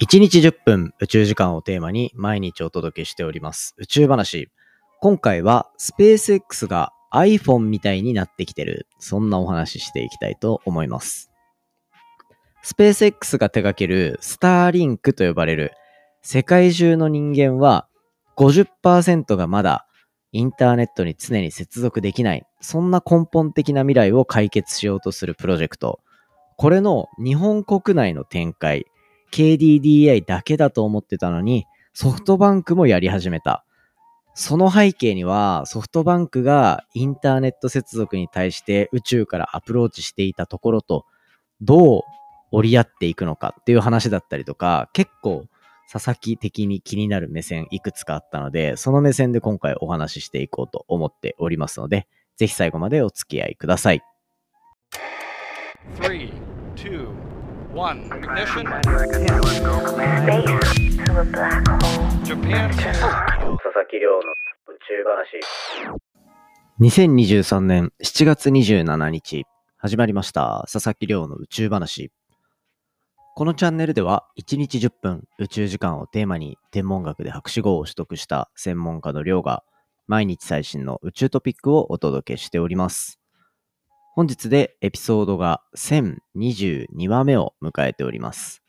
[0.00, 4.48] 1日10分宇宙時間をテーマに毎日お届けしております宇宙話。
[5.00, 8.86] 今回はスペース X が iPhone みたいになってきてる。
[9.00, 11.32] そんなお話ししていきたいと思います。
[12.62, 15.72] スペース X が手掛けるスターリンクと呼ばれる
[16.22, 17.88] 世界中の人間は
[18.36, 19.88] 50%がまだ
[20.30, 22.46] インターネットに常に接続できない。
[22.60, 25.98] そんな根本的な未来を解決しようとするプロジェクト。
[26.56, 28.84] これの日本国内の展開、
[29.32, 33.64] KDDI だけだと思ってたのに、ソフトバンクもやり始めた。
[34.34, 41.04] その背景には、ソフトバンクがインターネット接続に対して宇宙からアプローチしていたところと、
[41.60, 42.02] どう
[42.52, 45.46] 折り合っていくのかっていう話だったりとか、結構
[45.90, 54.02] 佐々木的に気になる目線いくつかあったので、その目線で今回お話ししていこうと思っておりますので、ぜひ最後までお付き合いください。
[55.96, 56.32] 3
[56.76, 57.17] 2
[57.78, 58.64] 1 ignition
[62.24, 62.68] Japan.
[62.74, 64.18] 佐々木亮の
[64.66, 65.38] 宇宙話。
[66.80, 69.44] 2023年7月27日
[69.76, 70.66] 始まりました。
[70.68, 72.10] 佐々木亮の宇宙話。
[73.36, 79.62] このチャンネルでは1日10分宇宙時間をテーマに天文学で博士号を取得した専門家の亮が
[80.08, 83.20] 毎日最新の宇宙トピックをお届けしております。
[84.18, 88.64] 本日でエピソードが1022話目を迎えております。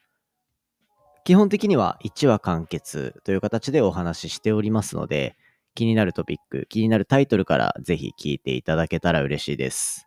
[1.25, 5.36] 基本的には1話完結という形でお話ししておりますので、
[5.73, 10.06] 気になるトピック、気になるタイトルからぜひ聞いていただけたら嬉しいです。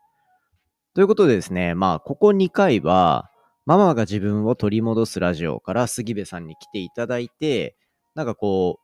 [0.95, 3.29] ということでですね、まあ、ここ2回は、
[3.67, 7.75] ママが自分を取り戻すラジオから杉部さんに来ていただいて、
[8.15, 8.79] なんかこ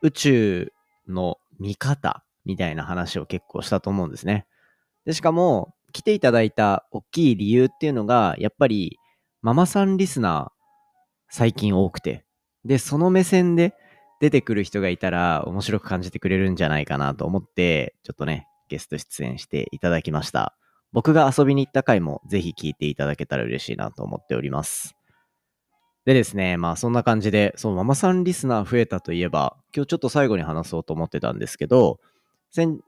[0.00, 0.72] う、宇宙
[1.08, 4.46] の見方みたいな話を結構したと思うんですね。
[5.04, 8.98] で、しかも、来ていただいた大きい理由っていうのが、やっぱり、
[9.42, 10.62] ママさんリスナー、
[11.28, 12.24] 最近多くて。
[12.64, 13.74] で、その目線で
[14.20, 20.56] 出てくる人がいたら、面白く感じてくれるんじゃないかなと思って、ちょっとね、ゲスト出演していただきました。
[20.92, 24.94] 僕が遊びに行った回もぜひ聞いていただけたら嬉しいなと思っております。
[26.04, 32.00] でですね、まあそんな感じで、そのママさんリスナー増えたといえば、今日ちょっと最後に話そうと思ってたんですけど、
[32.50, 32.82] 昨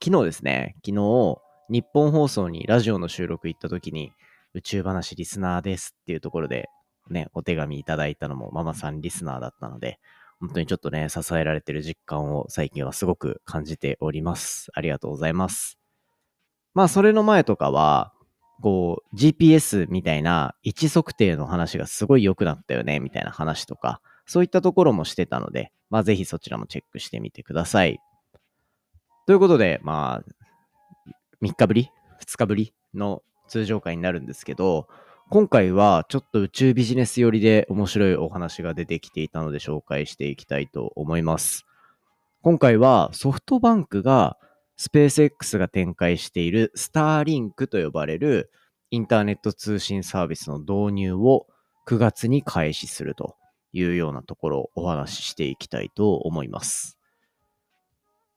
[0.00, 1.38] 日ですね、昨日、
[1.70, 4.12] 日本放送にラジオの収録行った時に、
[4.54, 6.68] 宇宙話リスナーですっていうところで、
[7.08, 10.00] ね、お手紙いただいたのもママさんリスナーだったので、
[10.40, 14.72] 本当にちょっとね、支えられてる実感を最近はすごく感じております。
[14.74, 15.78] ありがとうございます。
[16.74, 18.12] まあ、それの前とかは、
[18.60, 28.00] こう、GPS みたいな位置測定の話がすごい良くなったよね、みたいな話とか、そういったところもしてたので、まあ、ぜひそちらもチェックしてみてください。
[29.26, 30.39] ということで、まあ、
[31.42, 31.90] 3日ぶり
[32.22, 34.88] ?2 日ぶりの通常回になるんですけど、
[35.30, 41.66] 今回はちょっと宇宙ビジネス寄りで面白いお話が出てきていたので紹介していきたいと思います。
[42.42, 44.38] 今回はソフトバンクが
[44.76, 48.50] スペース X が展開しているスターリンクと呼ばれる
[48.90, 51.46] インターネット通信サービスの導入を
[51.86, 53.36] 9月に開始すると
[53.72, 56.99] いうようなところをお話ししていきたいと思います。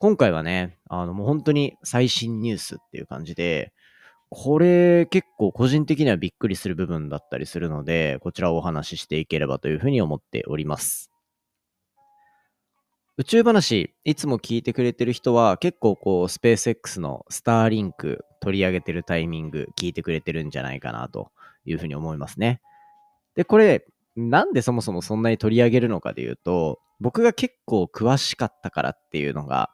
[0.03, 3.71] 今回はね、あのもう本当に最新ニュースっていう感じで、
[4.29, 11.09] これ結構個人的にはびっくりする部分だったりするので、こちらをお話ししていければというふうに思っております。
[13.15, 21.31] 宇宙話、いつも聞いてくれてる人は結構こうスペース X のスターリンク取り上げてるタイミング聞いてくれてるんじゃないかなと
[21.63, 22.59] いうふうに思いますね。
[23.35, 23.85] で、これ
[24.17, 29.69] なんでそもそもそんなに取り上げるのかで言うと、僕が結構詳しかったからっていうのが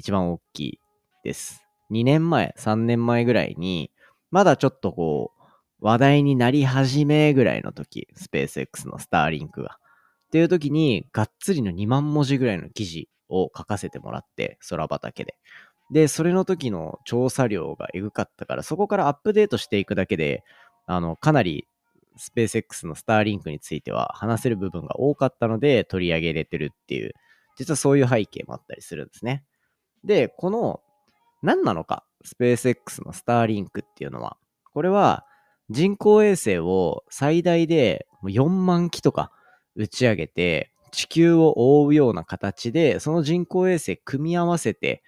[0.00, 0.80] 一番大きい
[1.24, 1.64] です。
[1.90, 3.90] 2年前、3年前ぐらいに、
[4.30, 5.40] まだちょっとこう、
[5.80, 9.78] 話題になり始めぐらいの時、スペース X のスターリンクが。
[10.28, 15.36] っていう時に、がっつりの2万文字ぐらいの記事を書かせてもらって、空畑で。
[15.90, 20.44] で、それの時の調査量がエグかったから、そこからアップデートしていくだけで、
[20.86, 21.66] あの、かなり
[22.16, 27.12] スペース X のスターリンクについては話せる部分が多かったので取り上げれてるっていう、
[27.56, 29.44] 実はそういう背景もあったりするんですね。
[30.04, 30.80] で、この、
[31.42, 34.36] 何なのか、スペース X のスターリンクっていうのは、
[34.72, 35.24] これは
[35.70, 39.30] 人工衛星を最大で4万機とか
[39.76, 45.02] 打ち上げて、地球を覆うような形で、その人工衛星組み合わせて、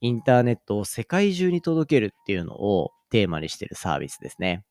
[0.00, 4.64] インターネットを世界中に届けるっていうのをテーマにしているサービスですね。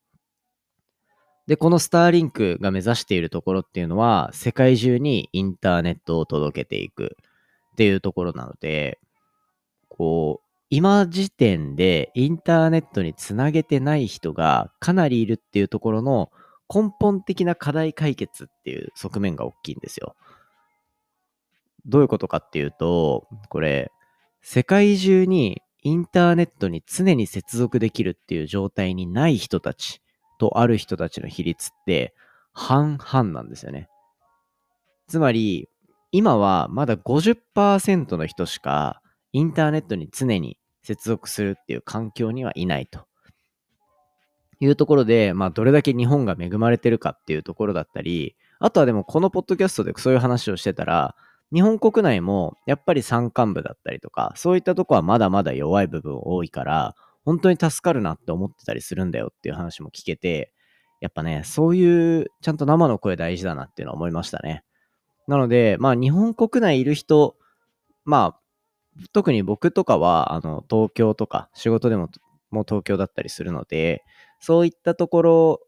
[1.47, 7.17] で、このスターリンクが目指しているところっていうのは、世界中にインターネットを届けていく
[7.73, 9.00] っていうところなので、
[9.97, 16.31] こう、今時点でインターネットにつなげてない人がかなりいるっていうところの
[16.74, 20.15] 根本的な課題解決っていう側面が大きいんですよ。
[21.86, 23.92] どういうことかっていうと、これ、
[24.42, 30.01] 世界中にインターネットに常に接続できるっていう状態にない人たち
[30.39, 32.13] とある人たちの比率って
[32.53, 33.88] 半々なんですよね。
[35.07, 35.69] つまり、
[36.12, 39.01] 今はまだ50%の人しか
[39.36, 43.06] インターネットに常に接続するっていう環境にはいないと。
[44.62, 51.18] いうところで、まあ、どれだけ日本が恵まれてるかっていうところだったり、あとはでもこのポッドキャストでそういう話をしてたら、
[51.54, 56.96] 日本国内もやっぱり山間部だったりとか、そういったとこはまだまだ弱い部分多いから、
[57.26, 60.54] 本当に助かるなって思ってたりするんだよっていう話も聞けて、
[61.02, 64.64] やっぱね、そういうちゃんと生の声大事だなっていうのは思いましたね。
[65.28, 67.36] なので、まあ日本国内いる人、
[68.06, 68.44] まあ
[69.13, 72.09] 特に僕とかは、あの、東京とか仕事でも
[72.51, 74.03] もう東京だったりするので、
[74.39, 75.59] そういったところ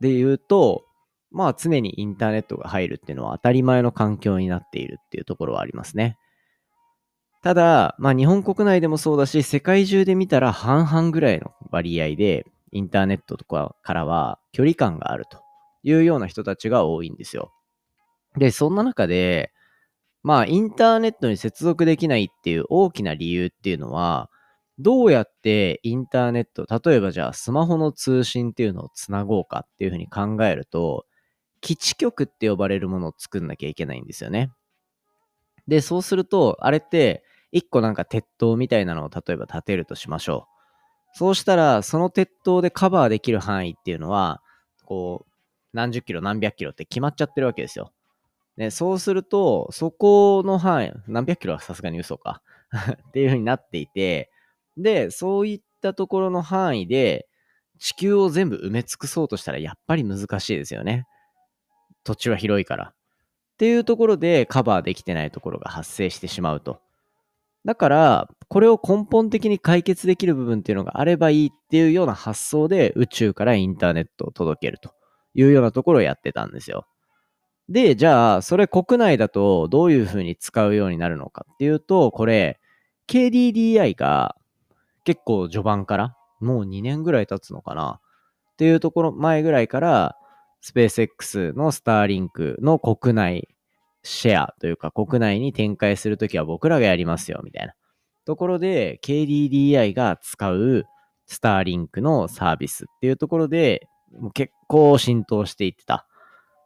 [0.00, 0.84] で言うと、
[1.30, 6.18] まあ常にインターネットが入るっていうのは当たり前の環境になっているっていうところはありますね。
[7.42, 15.42] ただ、まあ日本国内でもそうだし、世界中で見たら半々ぐらいの割合で、インターネットとかからは距離感があると
[15.82, 17.52] いうような人たちが多いんですよ。
[18.36, 19.52] で、そんな中で、
[20.22, 24.30] まあインターネットに接続できないっていう大きな理由っていうのは、
[24.78, 31.06] どうやってインターネット、例えばじゃあスマホの通信っていうのをつなごうかっていうふうに考えると、
[31.60, 34.50] 基地局って呼ばれるものを作んなきゃいけないんですよね。
[35.68, 40.46] で、そうすると、あれって、一個なんか鉄塔みたいなのを例えば建てるとしましょ
[41.14, 41.18] う。
[41.18, 44.42] そうしたら、その鉄塔でカバーできる範囲っていうのは、
[44.84, 45.32] こう、
[45.72, 47.92] 何十キロ何百キロって決まっちゃってるわけですよ。
[48.56, 52.42] ね、そうすると、そこの範囲、何百キロはさすがに嘘か
[53.08, 54.30] っていう風になっていて、
[54.76, 57.28] で、そういったところの範囲で、
[57.78, 61.06] 地球を全部埋め尽くそうとしたらやっぱり難しいですよね。
[62.04, 62.92] 土地は広いから。
[62.92, 62.94] っ
[63.58, 66.80] ていうところでカバーできてないところが発生してしまうと。
[67.64, 74.92] だから、これを根本的に解決できる部分っていうのがあればいいっていうような発想で宇宙からインターネットを届けると
[75.34, 76.86] いうようなところをやってたんですよ。
[77.72, 82.60] で、じゃあ、それ国内だとどういうふうに使うようになるのかっていうと、これ、
[83.08, 84.36] KDDI が
[85.04, 88.00] 結構序盤から、もう2年ぐらい経つのかな
[88.52, 90.16] っていうところ前ぐらいから、
[90.60, 93.48] スペース X のスターリンクの国内
[94.02, 97.74] シェアというか国内に展開するときは僕らがやりますよみたいな
[98.24, 100.84] ところで KDDI が使う
[101.26, 103.88] スターリンクのサービスっていうところで
[104.34, 106.06] 結構浸透していってた。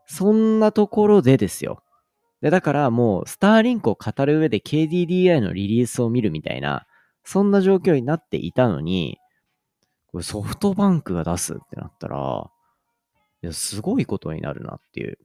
[0.07, 1.83] そんなところでですよ。
[2.41, 6.87] で、だからもうスターリンクを語る上で KDDI のリリースを見るみたいな
[7.27, 9.19] そんな状況になっていたのに、
[10.07, 12.51] これソフトバンクが出すってなったら、
[13.43, 15.19] いや、すごいことになるなっていう。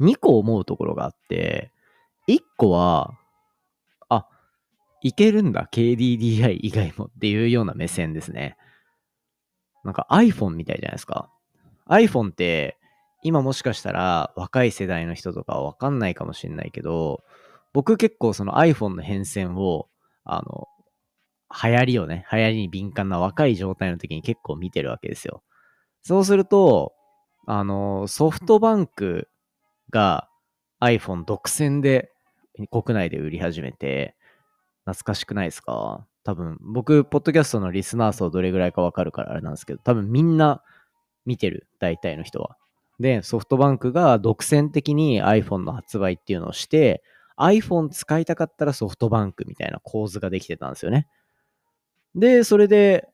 [0.00, 1.72] 2個思うところがあって、
[2.28, 3.14] 1個は、
[4.10, 4.26] あ、
[5.00, 8.58] いけるんだ、KDDI 以外もっていうような目線ですね。
[9.84, 11.30] なんか iPhone みたいじゃないですか。
[11.88, 12.76] iPhone って、
[13.22, 17.22] 今もしかしたら若い世代の人とかはわかんないかもしれないけど、
[17.72, 19.88] 僕結構その iPhone の変遷を、
[20.24, 20.66] あの、
[21.62, 25.42] 流行りをね、流行りに敏感な若い状態の時に結構見てるわけですよ。
[26.02, 26.92] そうすると、
[27.46, 29.28] あの、ソフトバンク
[29.90, 30.28] が
[30.80, 32.12] iPhone 独占で
[32.70, 34.14] 国内で売り始めて、
[34.84, 36.06] 懐かしくないですか？
[36.24, 40.62] 多分、僕、ポッドキャストのリスナー層どれぐらいかわかるからあれなんですけど、多分みんな
[41.26, 42.56] 見てる、大体の人は。
[43.00, 47.02] で、ソフトバンクが独占的に iPhone の発売っていうのをして、
[47.38, 51.08] iPhone 使いたかったらソフトバンクみたいな構図ができてたんですよね。
[52.14, 53.08] で、それで、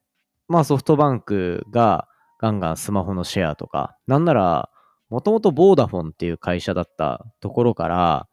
[0.48, 2.08] まあソフトバンクが
[2.40, 4.70] ガンガンスマホのシェアとか、なんなら、
[5.08, 8.28] もともとボーダフォンっていう会社だったところから、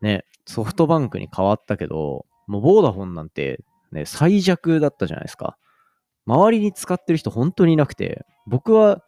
[0.00, 5.58] ね、ソフトバンクに変わったけど、もうボーダフォンなんて、ね、最弱だったじゃないですか。
[6.26, 9.02] 周りに使ってる人本当にいなくて、僕は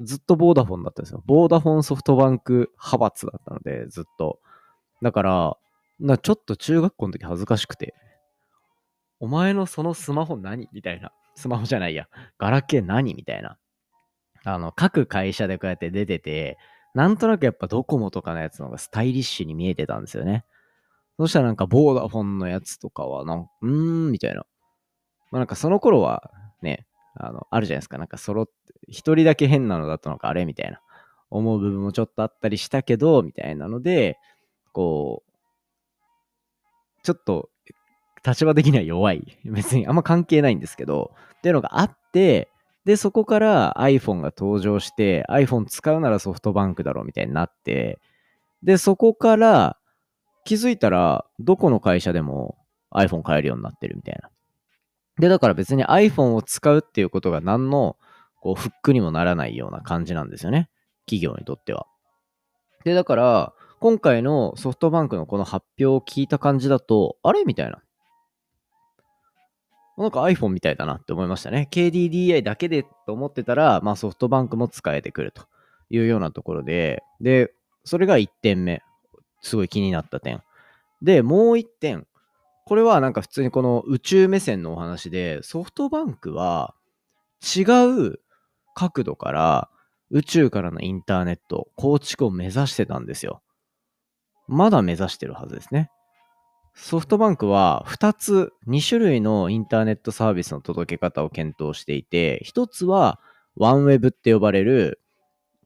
[0.00, 1.22] ずっとボーダフォンだったんですよ。
[1.26, 4.38] ボーダフォンソフトバンク派閥だったので、ずっと。
[5.02, 5.56] だから、
[5.98, 7.94] なちょっと中学校の時恥ずかしくて、
[9.20, 10.68] お前のそのスマホ何？
[10.72, 11.12] みたいな。
[11.34, 12.08] スマホじゃないや。
[12.38, 13.14] ガラケー何？
[13.14, 13.58] みたいな。
[14.44, 16.58] あの、各会社でこうやって出てて、
[16.94, 20.44] なんとなくやっぱドコモとかのやつの方がスタイリッシュに見えてたんですよね。
[21.18, 24.46] そしたらなんかボーダフォンのやつとかはなん、うーん、みたいな。
[25.30, 26.30] まあなんかその頃は
[26.62, 26.86] ね、
[27.18, 27.98] あの、あるじゃないですか。
[27.98, 28.52] なんか揃って、
[28.86, 30.80] 一人だけ変なのだったのか、あれみたいな。
[31.30, 34.18] 思う部分もちょっとあったりしたけど、みたいなので、
[34.72, 35.32] こう、
[37.02, 37.50] ちょっと
[38.26, 39.38] 立場的には弱い。
[39.44, 42.48] 別にあんま関係ないんですけど、っていうのがあって、
[42.84, 47.98] で、そこから iPhone が登場して、iPhone 使うならソフトバンクだろうみたいになって、
[48.62, 49.78] で、そこから
[50.44, 52.56] 気づいたら、どこの会社でも
[52.92, 54.30] iPhone 買えるようになってるみたいな。
[55.18, 57.96] で、だから別に iPhone を使うっていうことが何の
[58.40, 60.68] こうフックにもならないような感じなんですよね。
[61.06, 61.86] 企業にとっては。
[62.84, 67.44] で、だから、今回のソフトバンクのこの発表を聞いた感じだと、あれ？
[67.44, 67.80] みたいな。
[69.96, 71.68] なんか iPhone みたいだなって思いましたね。
[71.70, 75.46] KDDI だけでと思ってたら、まあソフトバンクも使えてくると
[75.90, 77.52] いうようなところで、で、
[77.84, 78.82] それが1点目。
[79.40, 80.42] すごい気になった点。
[81.00, 82.07] で、もう1点。
[82.68, 86.74] これはなんか普通にこの宇宙目線のお話で、ソフトバンクは
[87.42, 88.20] 違う
[88.74, 89.70] 角度から
[90.10, 93.40] 宇宙からのインターネット構築を目指してたんですよ。
[94.48, 95.90] まだ目指してるはずですね。
[96.74, 103.18] ソフトバンクは2つ、2種類のインターネットサービスの届け方を検討していて、1つは
[103.58, 105.00] OneWeb って呼ばれる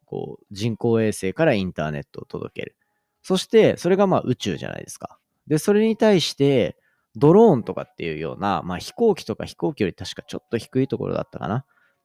[0.04, 2.76] こう人工衛星からインターネットを届ける。
[3.23, 5.18] そして、それがまあ宇宙じゃないですか。
[5.49, 6.76] で、それに対して、
[7.16, 11.57] ドローンとかっていうような、まあ飛行機とか飛行機より確かちょっと低いところだったかな。
[11.59, 11.64] っ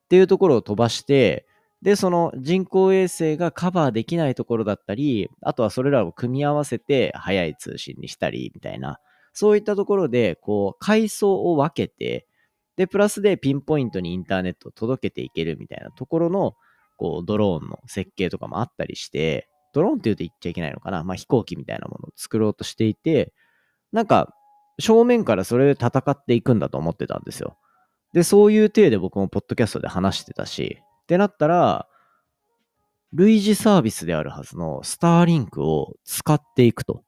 [0.09, 1.45] ていうところを飛ばして、
[1.81, 8.99] で、その人工衛星がカバーできないところだったり、あとはそれらを組み合わせて速い通信にしたり、みたいな、
[9.33, 12.25] そういったところで、こう、階層を分けて、
[12.77, 16.53] で、プラスでピンポイントにインターネットを届けていけるみたいなところの、
[16.95, 21.03] こう、ドローンの設計とかもあったりして、ドローンって言うと言っちゃいけないのかな。
[21.03, 23.33] まあ飛行機みたいなものを作ろうとしていて、
[23.91, 24.33] なんか、
[24.79, 27.57] 正面からそれで戦っていくんだと思ってたんですよ。
[28.13, 31.87] で、そういう体で僕もポッドキャストで話してたし、ってなったら、
[33.13, 37.03] 類似サービスであるはずのスターリンクを使っていくと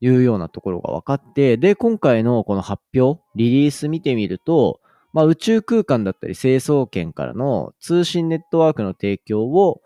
[0.00, 4.80] いうようなところが分かって、で、今回のこの発表、リリース見てみると、
[5.12, 9.82] まあ、宇宙空間だったり成層圏からの通信ネットワークの提供を、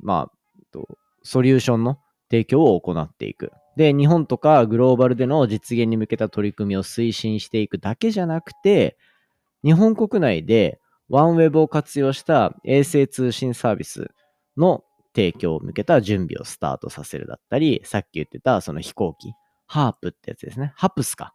[0.00, 0.78] まあ、
[1.22, 1.98] ソリューションの
[2.30, 3.52] 提供を行っていく。
[3.76, 8.96] で、日本とかグローバルでの実現に向けた取り組みを推進していくだけじゃなくて、
[9.64, 14.10] 日本国内で OneWeb を活用した衛星通信サービス
[14.56, 19.32] の提供を向けた準備をスタートさせるだったり、さっき言ってたその飛行機、
[19.66, 20.72] ハープってやつですね。
[20.76, 21.34] ハプスか。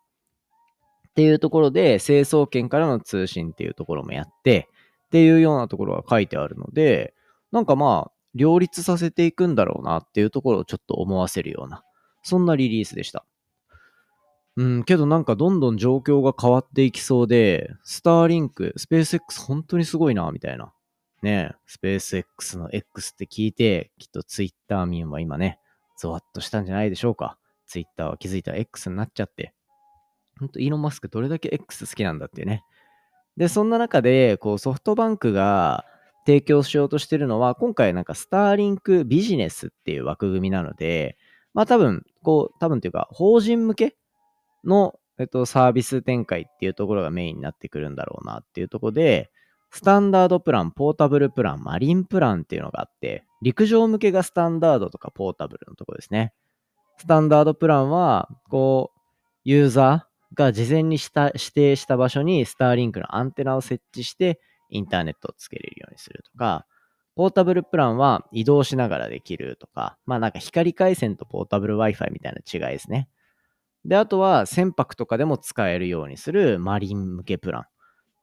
[1.10, 4.69] っていうところで、成層圏からの通信っていうところもやって、
[5.08, 7.13] っていうようなところが書いてあるので、
[7.51, 11.84] なんかまあ、両立させていくんだろうなっていうところをちょっと思わせるような、
[12.24, 13.26] そんなリリースでした。
[14.56, 20.74] うん、けどなんかどんどん状況が変わっていきそうで、スターリンク、スペース X 本当にすごいな、みたいな。
[21.22, 25.60] ねスペース X の X って聞いて、きっと Twitter 民は今ね、
[25.98, 27.38] ゾワッとしたんじゃないでしょうか。
[27.68, 29.54] Twitter は気づいたら X になっちゃって。
[30.40, 32.64] ほんと、イーロン・マスクどれだけ X 好きなんだっていうね。
[33.38, 35.86] で、そんな中で、こう、ソフトバンクが
[36.26, 41.18] 提供しようとしてるのは、今回なんかスターリンクビジネスっていう枠組みなので、
[41.53, 43.96] まあ多分、こう、多分というか、法人向け
[44.63, 49.29] の、えっと、サービス展開っていうところがメインになってくるんだろうなっていうところで、
[49.72, 56.34] スタンダードプラン、ポータブルプラン、マリンプランっていうのがあって、陸上向けがスタンダードとかポータブルのところですね。
[56.98, 59.00] スタンダードプランは、こう、
[59.44, 64.39] ユーザーが事前にした指定した場所にスターリンクのアンテナを設置して
[64.70, 66.65] インターネットをつけれるようにするとか、
[67.20, 73.10] ポータブルプランは移動しながらできるとか、まあなんか光回線とポータブル Wi-Fi みたいな違いですね。
[73.84, 77.66] で、あとは船舶とかでも使えるようにするマリン向けプランっ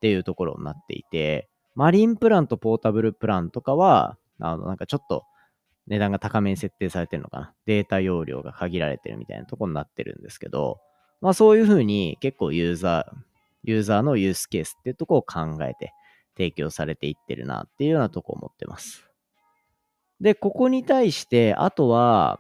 [0.01, 5.25] ていうところになっていて、マリンプランとポータブルプランとかは、あの、なんかちょっと
[5.89, 7.53] 値段が高めに設定されてるのかな。
[7.67, 10.81] データ容量が限られてるみたいなとこになってるんですけど、
[11.21, 13.17] まあそういうふうに結構ユーザー、
[13.65, 15.93] ユーザーのユースケースっていうとこを考えて
[16.37, 19.09] 提供されていってるなっていうようなとこ思ってます。
[20.21, 22.39] で、ここに対して、あとは、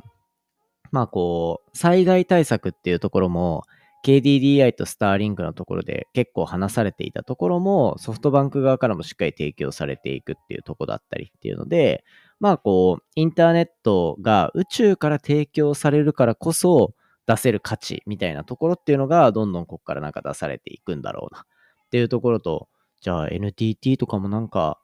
[0.92, 3.64] まあこう、災害対策っていうところも、
[4.04, 12.04] KDDI とスターリンクのところで結構話されていたところも、ソフトバンク側からもしっかり提供されていくっていうとこだったりっていうので、
[12.38, 16.94] まあこう、インターネットが宇宙から提供されるからこそ
[17.26, 22.68] 出せる価値みたいなところっていうのが、どんどんここからなんか出されていくんだろうなっていうところと、
[23.06, 24.80] じゃあ NTT とかもなんか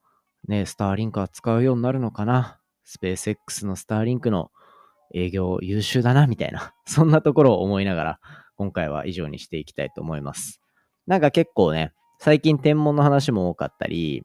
[0.47, 2.61] ね、スターリンクは使うようになるのかな？
[2.85, 4.53] スペース X のスターリンクの
[5.13, 6.73] 営業優秀だな、みたいな。
[6.87, 8.21] そんなところを思いながら、
[8.55, 10.63] 今回は以上にしていきたいと思います。
[11.09, 14.25] なんか結構ね、最近天文の話も多かったり、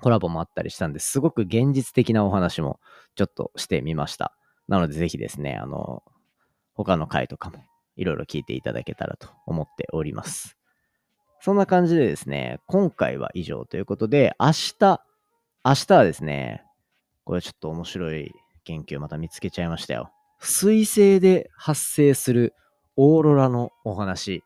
[0.00, 2.78] コラボもあったりしたんで、すごく現実的なお話も
[3.16, 4.32] ちょっとしてみました。
[4.68, 6.04] なのでぜひですね、あの、
[6.74, 7.64] 他の回とかも
[7.96, 10.57] いろいろ聞いていただけたらと思っております。
[11.40, 15.00] そんな感じでですね、今回は以上ということで、明日
[15.64, 16.64] 明日はですね、
[17.24, 18.32] これちょっと面白い
[18.64, 20.10] 研究また見つけちゃいましたよ。
[20.40, 22.54] 水星で発生する
[22.96, 24.42] オーロラのお話。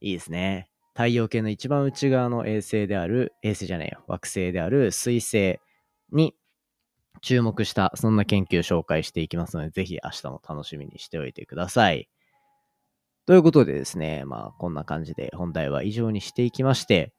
[0.00, 0.68] いいですね。
[0.94, 5.58] 太陽系の一番内側の衛星である、衛星じゃないよ、惑星である水星
[6.12, 6.36] に
[7.20, 12.08] 注目した、そんな研究紹介していきますので、ぜひ明日も楽しみにしておいてください。
[13.26, 17.12] ということでですね、まあこんな感じで本題は以上にしていきまして、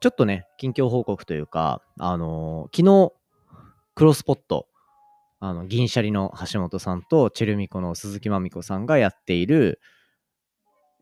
[0.00, 3.12] ちょっとね、近況報告というか、あのー、昨日、
[3.94, 4.66] クロスポット、
[5.38, 9.80] あの、銀シャリの橋本さんとチェルミコの鈴木まみこさんがやっている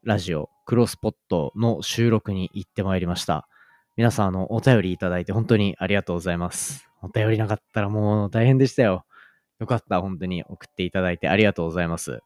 [0.02, 3.48] ラジオ、クロスポットの収録に行ってまいりました。
[3.96, 6.88] 皆さん、あの、お便りいただいて本当にありがとうございます。
[7.00, 9.04] お便りなかったらもう大変でしたよ。
[9.60, 12.20] よかった、本当に送っていただいてありがとうございます。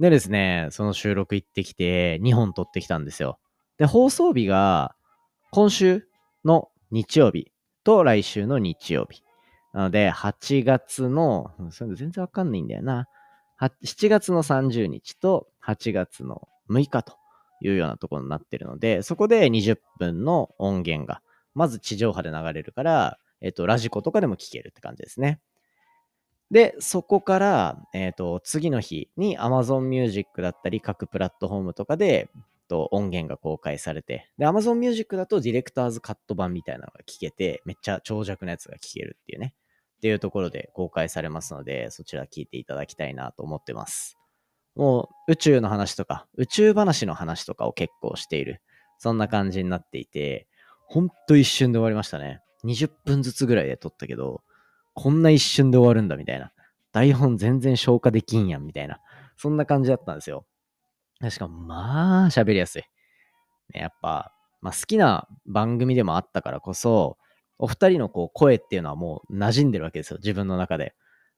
[0.00, 3.38] でですね、その収録行ってきて2本撮ってきたんですよ。
[3.78, 4.94] で、放送日が
[5.50, 6.06] 今週
[6.44, 7.50] の日曜日
[7.84, 9.22] と来週の日曜日。
[9.72, 13.06] なので、8月の、それ全然わかんないんだよな。
[13.60, 17.16] 7月の30日と8月の6日と
[17.60, 21.22] いうようなところになってるので、そこで20分の音源が、
[21.54, 25.40] まず地上波で流れるから、えっ、と、ラジコとかでも聞けるって感じですね。
[26.50, 32.30] で、そこから、えっ、と、次の日に Amazon Music だったり、各プラットフォームとかで、
[32.68, 39.54] と音源が公開されて、で、Amazon Music だとディレクターズカット版みたいなのが聞けて、めっちゃ長尺なやつが聞けるっていうね、
[39.96, 44.16] っていうところで公開されますので、そちら聞いていただきたいなと思ってます。
[44.76, 48.60] もう宇宙の話とか、宇宙話の話とかを結構している。
[48.98, 50.46] そんな感じになっていて、
[50.86, 52.40] ほんと一瞬で終わりましたね。
[52.64, 54.42] 20分ずつぐらいで撮ったけど、
[54.98, 56.50] こんな一瞬で終わるんだみたいな。
[56.90, 58.98] 台本全然消化できんやんみたいな。
[59.36, 60.44] そんな感じだったんですよ。
[61.30, 62.82] しかも、まあ、喋りやすい。
[63.74, 67.16] ね、やっぱ、まあ、好きな番組でもあったからこそ、
[67.58, 70.18] お二人のこう声っていうのはもう馴染んでるわけですよ。
[70.20, 70.96] 自分の中で。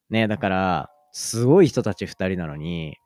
[0.09, 2.97] ね、だから、すごい人たち二人なのに、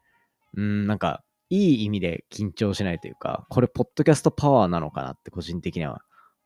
[0.56, 6.02] うん、なんか、いい意味で緊張しないというか、これ、ポッドキャストパワーなのかなって個人的には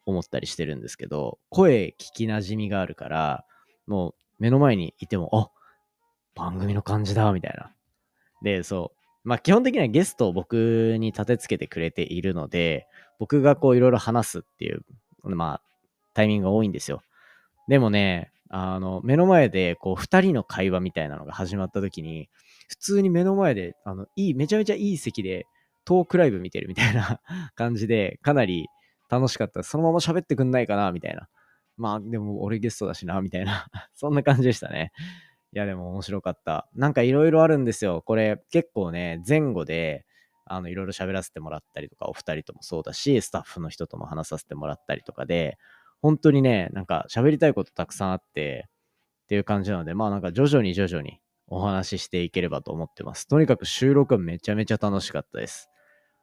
[0.06, 3.44] 思ったりしてるんですけど、声聞き馴染みがあるから、
[3.88, 5.50] もう目の前にいても、あ
[6.34, 7.72] 番組の感じだ、みたいな。
[8.42, 8.98] で、そう。
[9.24, 12.86] まあ基本的にはゲストを僕に立てつけてくれているので、
[13.18, 14.82] 僕がこういろいろ話すっていう、
[15.24, 15.62] まあ
[16.14, 17.02] タイミングが多いんですよ。
[17.66, 22.28] でもね、あの、目の前でこう二人の会話みたいなのが始まった時に、
[22.68, 25.46] 普通に目の前で、あの、いい、めちゃめちゃいい席で
[25.84, 27.20] トークライブ見てるみたいな
[27.56, 28.68] 感じで、かなり
[29.10, 29.62] 楽しかった。
[29.62, 31.28] そのまま喋ってくんないかなみたいな。
[31.78, 34.92] まあ、でも俺ゲストだしな、みたいな そんな感じでしたね。
[35.52, 36.68] いや、でも面白かった。
[36.74, 38.02] なんかいろいろあるんですよ。
[38.02, 40.04] これ結構ね、前後で、
[40.44, 45.58] あの、いろいろ喋らせてもらったりとか、お二人ともそうだし、スタッフの人とも話させてもらったりとかで、
[46.00, 48.68] 本当にね、なんか喋りたいことたくさんあって、
[49.24, 53.28] っていう感じなので、まあなんか徐々に徐々にお話ししていければと思ってます。
[53.28, 55.68] とにかく収録はめちゃめちゃ楽しかったです。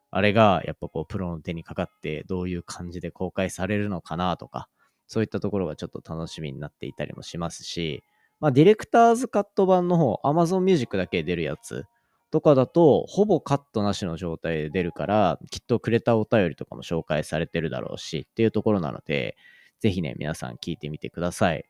[0.10, 4.70] あれがやっぱこうプロの手にかかってどういう感じで公開されるのかなとか、
[5.08, 8.04] そういったところがちょっと楽しみになっていたりもしますし、
[8.39, 11.86] まあディレクターズカット版の方、Amazon Music だけ出るやつ
[12.32, 19.38] とかだと、ほぼカットなしの状態で出るから、きっとくれたお便りとかも紹介されてるだろうしっていうところなので、
[19.80, 21.65] ぜひね、皆さん聞いてみてください。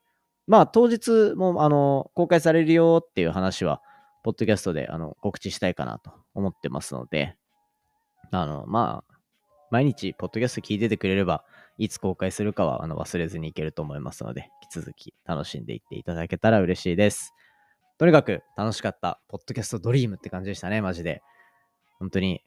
[0.47, 3.81] まあ、当日も、あの、公開されるよっていう話は、
[4.23, 7.35] ポッドキャストで、あの、告知したいかなと思ってますので、
[8.31, 9.15] あの、まあ、
[9.71, 11.43] 毎日、ポッドキャスト聞いててくれれば、
[11.77, 17.33] いつ公開するかは、あの、忘れずにいけると思いますので、引き続き楽しんでいっていただけたら嬉しいです。
[17.97, 21.21] とにかく楽しかった、ポッドキャストドリームって感じでしたね、マジで。
[21.99, 22.41] 本当に、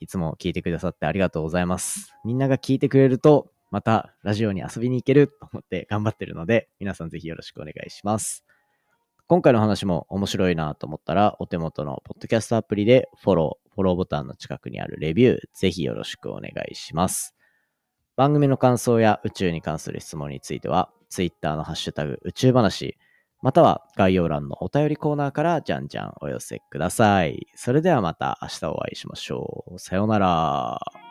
[0.00, 2.14] いつも聞いてくださってありがとうございます。
[2.24, 8.44] みんなが聞いてくれると、またラジオに遊びに行けると思って頑張ってるので、皆さんぜひよろしくお願いします。
[9.26, 17.34] 今回の話も面白いなと思ったら、お手元のポッドキャストアプリでフォロー、フォローボタンの近くにあるレビュー、ぜひよろしくお願いします。
[18.18, 22.98] 番組の感想や宇宙に関する質問については、Twitter のハッシュタグ宇宙話、
[23.42, 27.46] または概要欄のお便りコーナーからじゃんじゃんお寄せください。
[27.54, 29.78] それではまた明日お会いしましょう。
[29.78, 31.07] さようなら。